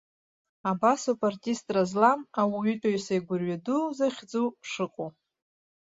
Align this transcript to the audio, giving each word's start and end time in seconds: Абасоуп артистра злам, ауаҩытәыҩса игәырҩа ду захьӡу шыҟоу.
Абасоуп 0.69 1.21
артистра 1.29 1.81
злам, 1.89 2.19
ауаҩытәыҩса 2.41 3.13
игәырҩа 3.17 3.57
ду 3.65 3.81
захьӡу 3.97 4.47
шыҟоу. 4.69 5.09